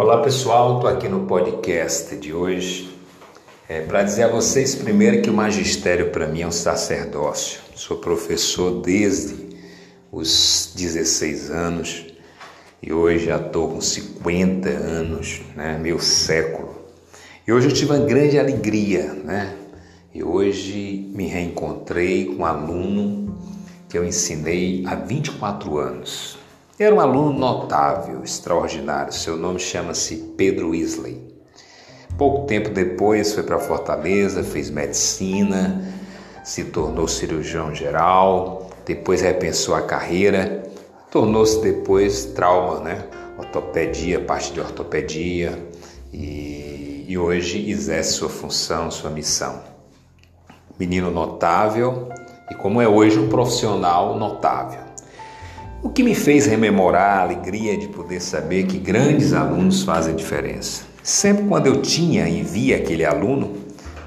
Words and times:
Olá 0.00 0.22
pessoal, 0.22 0.76
estou 0.76 0.88
aqui 0.88 1.10
no 1.10 1.26
podcast 1.26 2.16
de 2.16 2.32
hoje 2.32 2.88
é, 3.68 3.82
para 3.82 4.02
dizer 4.02 4.22
a 4.22 4.28
vocês 4.28 4.74
primeiro 4.74 5.20
que 5.20 5.28
o 5.28 5.34
magistério 5.34 6.08
para 6.08 6.26
mim 6.26 6.40
é 6.40 6.46
um 6.46 6.50
sacerdócio. 6.50 7.60
Sou 7.76 7.98
professor 7.98 8.80
desde 8.80 9.58
os 10.10 10.72
16 10.74 11.50
anos 11.50 12.06
e 12.82 12.90
hoje 12.90 13.26
já 13.26 13.36
estou 13.36 13.68
com 13.68 13.80
50 13.82 14.70
anos, 14.70 15.42
né, 15.54 15.78
meu 15.78 15.98
século. 16.00 16.76
E 17.46 17.52
hoje 17.52 17.68
eu 17.68 17.74
tive 17.74 17.92
uma 17.92 18.06
grande 18.06 18.38
alegria, 18.38 19.12
né? 19.12 19.54
E 20.14 20.24
hoje 20.24 21.12
me 21.14 21.26
reencontrei 21.26 22.24
com 22.24 22.36
um 22.36 22.46
aluno 22.46 23.38
que 23.86 23.98
eu 23.98 24.04
ensinei 24.06 24.82
há 24.86 24.94
24 24.94 25.76
anos. 25.76 26.38
Era 26.80 26.94
um 26.94 27.00
aluno 27.00 27.38
notável, 27.38 28.24
extraordinário. 28.24 29.12
Seu 29.12 29.36
nome 29.36 29.58
chama-se 29.58 30.16
Pedro 30.34 30.74
Isley. 30.74 31.22
Pouco 32.16 32.46
tempo 32.46 32.70
depois 32.70 33.34
foi 33.34 33.42
para 33.42 33.58
Fortaleza, 33.58 34.42
fez 34.42 34.70
medicina, 34.70 35.86
se 36.42 36.64
tornou 36.64 37.06
cirurgião 37.06 37.74
geral, 37.74 38.70
depois 38.86 39.20
repensou 39.20 39.74
a 39.74 39.82
carreira, 39.82 40.62
tornou-se 41.10 41.60
depois 41.60 42.24
trauma, 42.24 42.80
né? 42.80 43.04
Ortopedia, 43.36 44.18
parte 44.18 44.50
de 44.50 44.60
ortopedia 44.60 45.62
e, 46.10 47.04
e 47.06 47.18
hoje 47.18 47.70
exerce 47.70 48.14
sua 48.14 48.30
função, 48.30 48.90
sua 48.90 49.10
missão. 49.10 49.60
Menino 50.78 51.10
notável 51.10 52.08
e 52.50 52.54
como 52.54 52.80
é 52.80 52.88
hoje 52.88 53.18
um 53.18 53.28
profissional 53.28 54.18
notável. 54.18 54.89
O 55.82 55.88
que 55.88 56.02
me 56.02 56.14
fez 56.14 56.44
rememorar 56.44 57.20
a 57.20 57.22
alegria 57.22 57.74
de 57.74 57.88
poder 57.88 58.20
saber 58.20 58.66
que 58.66 58.76
grandes 58.76 59.32
alunos 59.32 59.82
fazem 59.82 60.14
diferença. 60.14 60.84
Sempre 61.02 61.46
quando 61.46 61.68
eu 61.68 61.80
tinha 61.80 62.28
e 62.28 62.42
via 62.42 62.76
aquele 62.76 63.02
aluno, 63.02 63.56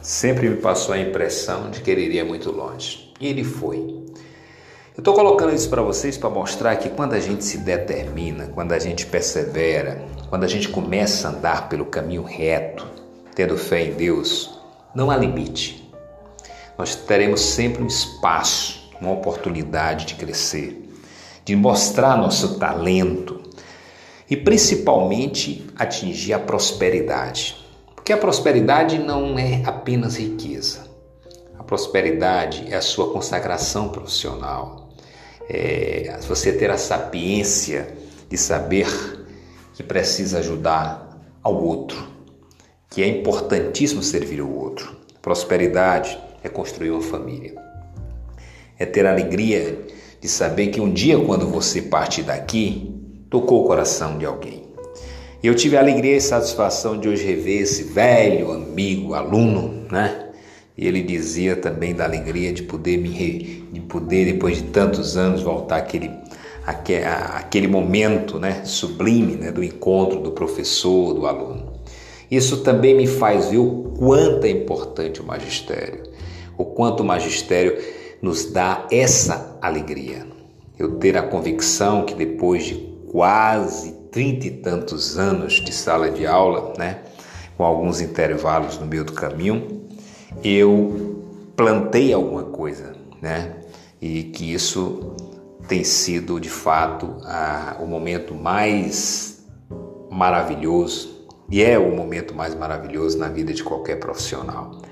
sempre 0.00 0.48
me 0.48 0.56
passou 0.58 0.94
a 0.94 1.00
impressão 1.00 1.68
de 1.68 1.80
que 1.80 1.90
ele 1.90 2.02
iria 2.02 2.24
muito 2.24 2.52
longe. 2.52 3.12
E 3.20 3.26
ele 3.26 3.42
foi. 3.42 3.78
Eu 3.78 5.00
estou 5.00 5.12
colocando 5.12 5.52
isso 5.52 5.68
para 5.68 5.82
vocês 5.82 6.16
para 6.16 6.30
mostrar 6.30 6.76
que 6.76 6.88
quando 6.88 7.14
a 7.14 7.20
gente 7.20 7.44
se 7.44 7.58
determina, 7.58 8.46
quando 8.54 8.70
a 8.70 8.78
gente 8.78 9.04
persevera, 9.04 10.00
quando 10.30 10.44
a 10.44 10.48
gente 10.48 10.68
começa 10.68 11.26
a 11.26 11.32
andar 11.32 11.68
pelo 11.68 11.86
caminho 11.86 12.22
reto, 12.22 12.86
tendo 13.34 13.56
fé 13.56 13.86
em 13.86 13.92
Deus, 13.94 14.56
não 14.94 15.10
há 15.10 15.16
limite. 15.16 15.92
Nós 16.78 16.94
teremos 16.94 17.40
sempre 17.40 17.82
um 17.82 17.88
espaço, 17.88 18.88
uma 19.00 19.10
oportunidade 19.10 20.06
de 20.06 20.14
crescer 20.14 20.85
de 21.46 21.54
mostrar 21.54 22.18
nosso 22.18 22.58
talento 22.58 23.40
e 24.28 24.36
principalmente 24.36 25.64
atingir 25.76 26.32
a 26.32 26.40
prosperidade. 26.40 27.64
Porque 27.94 28.12
a 28.12 28.16
prosperidade 28.16 28.98
não 28.98 29.38
é 29.38 29.62
apenas 29.64 30.16
riqueza. 30.16 30.88
A 31.56 31.62
prosperidade 31.62 32.66
é 32.68 32.74
a 32.74 32.80
sua 32.80 33.12
consagração 33.12 33.90
profissional. 33.90 34.90
É 35.48 36.18
você 36.26 36.52
ter 36.52 36.68
a 36.68 36.76
sapiência 36.76 37.96
de 38.28 38.36
saber 38.36 38.88
que 39.74 39.84
precisa 39.84 40.40
ajudar 40.40 41.16
ao 41.44 41.62
outro, 41.62 42.08
que 42.90 43.00
é 43.02 43.06
importantíssimo 43.06 44.02
servir 44.02 44.40
o 44.40 44.52
outro. 44.52 44.96
Prosperidade 45.22 46.18
é 46.42 46.48
construir 46.48 46.90
uma 46.90 47.02
família. 47.02 47.54
É 48.76 48.84
ter 48.84 49.06
alegria 49.06 49.86
de 50.20 50.28
saber 50.28 50.68
que 50.68 50.80
um 50.80 50.92
dia, 50.92 51.18
quando 51.18 51.46
você 51.46 51.82
partir 51.82 52.22
daqui, 52.22 52.94
tocou 53.30 53.64
o 53.64 53.66
coração 53.66 54.18
de 54.18 54.24
alguém. 54.24 54.64
E 55.42 55.46
eu 55.46 55.54
tive 55.54 55.76
a 55.76 55.80
alegria 55.80 56.16
e 56.16 56.20
satisfação 56.20 56.98
de 56.98 57.08
hoje 57.08 57.24
rever 57.24 57.62
esse 57.62 57.84
velho 57.84 58.52
amigo, 58.52 59.14
aluno, 59.14 59.86
né? 59.90 60.30
E 60.76 60.86
ele 60.86 61.02
dizia 61.02 61.56
também 61.56 61.94
da 61.94 62.04
alegria 62.04 62.52
de 62.52 62.62
poder 62.62 62.98
me 62.98 63.66
de 63.72 63.80
poder 63.80 64.32
depois 64.32 64.56
de 64.58 64.64
tantos 64.64 65.16
anos 65.16 65.42
voltar 65.42 65.76
aquele 65.76 66.10
aquele 66.66 67.68
momento, 67.68 68.40
né, 68.40 68.64
sublime, 68.64 69.36
né, 69.36 69.52
do 69.52 69.62
encontro 69.62 70.18
do 70.18 70.32
professor, 70.32 71.14
do 71.14 71.24
aluno. 71.24 71.74
Isso 72.28 72.58
também 72.64 72.96
me 72.96 73.06
faz 73.06 73.50
ver 73.50 73.58
o 73.58 73.92
quanto 73.96 74.44
é 74.46 74.50
importante 74.50 75.20
o 75.20 75.24
magistério, 75.24 76.02
o 76.58 76.64
quanto 76.64 77.04
o 77.04 77.06
magistério 77.06 77.78
nos 78.20 78.50
dá 78.50 78.86
essa 78.90 79.58
alegria. 79.60 80.26
Eu 80.78 80.98
ter 80.98 81.16
a 81.16 81.22
convicção 81.22 82.04
que 82.04 82.14
depois 82.14 82.64
de 82.64 82.74
quase 83.10 83.92
trinta 84.10 84.46
e 84.46 84.50
tantos 84.50 85.18
anos 85.18 85.54
de 85.54 85.72
sala 85.72 86.10
de 86.10 86.26
aula, 86.26 86.74
né, 86.78 87.00
com 87.56 87.64
alguns 87.64 88.00
intervalos 88.00 88.78
no 88.78 88.86
meio 88.86 89.04
do 89.04 89.12
caminho, 89.12 89.86
eu 90.44 91.24
plantei 91.56 92.12
alguma 92.12 92.44
coisa, 92.44 92.94
né, 93.22 93.56
e 94.00 94.24
que 94.24 94.52
isso 94.52 95.14
tem 95.66 95.82
sido 95.82 96.38
de 96.38 96.50
fato 96.50 97.16
a, 97.24 97.76
o 97.80 97.86
momento 97.86 98.34
mais 98.34 99.44
maravilhoso 100.10 101.26
e 101.50 101.62
é 101.62 101.78
o 101.78 101.94
momento 101.94 102.34
mais 102.34 102.54
maravilhoso 102.54 103.18
na 103.18 103.28
vida 103.28 103.52
de 103.52 103.62
qualquer 103.62 103.98
profissional 103.98 104.82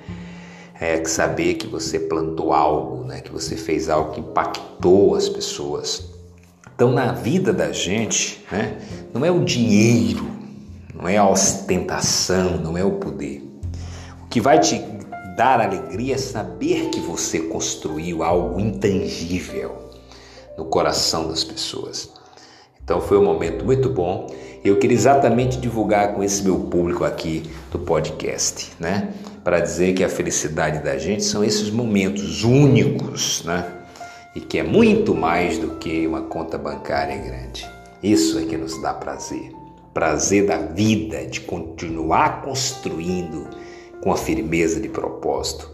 é, 0.85 1.03
saber 1.07 1.55
que 1.55 1.67
você 1.67 1.99
plantou 1.99 2.53
algo, 2.53 3.05
né? 3.05 3.23
que 3.23 3.33
você 3.33 3.57
fez 3.57 3.89
algo 3.89 4.13
que 4.13 4.21
impactou 4.21 5.15
as 5.15 5.31
pessoas. 5.31 6.11
Então, 6.75 6.93
na 6.93 7.13
vida 7.13 7.55
da 7.55 7.73
gente, 7.73 8.45
né? 8.53 8.79
não 9.15 9.25
é 9.25 9.31
o 9.31 9.43
dinheiro, 9.43 10.29
não 10.95 11.09
é 11.09 11.17
a 11.17 11.27
ostentação, 11.27 12.59
não 12.59 12.77
é 12.77 12.85
o 12.85 12.93
poder. 12.93 13.43
O 14.23 14.27
que 14.29 14.43
vai 14.43 14.61
te 14.61 14.79
dar 15.39 15.59
alegria 15.59 16.17
é 16.17 16.19
saber 16.19 16.91
que 16.91 17.01
você 17.01 17.41
construiu 17.41 18.23
algo 18.23 18.61
intangível 18.61 19.91
no 20.59 20.67
coração 20.67 21.29
das 21.29 21.43
pessoas. 21.43 22.11
Então 22.83 23.01
foi 23.01 23.17
um 23.17 23.25
momento 23.25 23.65
muito 23.65 23.89
bom. 23.89 24.27
Eu 24.63 24.79
queria 24.79 24.97
exatamente 24.97 25.59
divulgar 25.59 26.15
com 26.15 26.23
esse 26.23 26.43
meu 26.43 26.59
público 26.59 27.05
aqui 27.05 27.43
do 27.73 27.79
podcast, 27.79 28.73
né? 28.79 29.15
Para 29.45 29.61
dizer 29.61 29.95
que 29.95 30.03
a 30.03 30.09
felicidade 30.09 30.83
da 30.83 30.97
gente 30.99 31.23
são 31.23 31.45
esses 31.45 31.71
momentos 31.71 32.43
únicos, 32.43 33.45
né? 33.45 33.71
E 34.35 34.41
que 34.41 34.59
é 34.59 34.63
muito 34.63 35.15
mais 35.15 35.59
do 35.59 35.77
que 35.77 36.07
uma 36.07 36.23
conta 36.23 36.59
bancária 36.59 37.17
grande. 37.17 37.69
Isso 38.03 38.39
é 38.39 38.47
que 38.47 38.57
nos 38.57 38.81
dá 38.83 38.95
prazer. 38.95 39.53
Prazer 39.93 40.47
da 40.47 40.57
vida, 40.57 41.25
de 41.27 41.43
continuar 41.43 42.43
construindo 42.43 43.47
com 44.01 44.11
a 44.11 44.17
firmeza 44.17 44.81
de 44.81 44.89
propósito, 44.89 45.71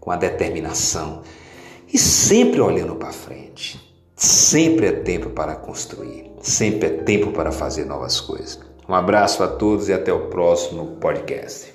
com 0.00 0.10
a 0.10 0.16
determinação 0.16 1.22
e 1.92 1.98
sempre 1.98 2.60
olhando 2.60 2.94
para 2.94 3.12
frente 3.12 3.88
Sempre 4.18 4.86
é 4.86 4.90
tempo 4.90 5.30
para 5.30 5.54
construir, 5.54 6.28
sempre 6.42 6.88
é 6.88 6.90
tempo 6.90 7.30
para 7.30 7.52
fazer 7.52 7.84
novas 7.84 8.20
coisas. 8.20 8.58
Um 8.88 8.92
abraço 8.92 9.44
a 9.44 9.46
todos 9.46 9.88
e 9.88 9.92
até 9.92 10.12
o 10.12 10.26
próximo 10.26 10.96
podcast. 10.96 11.72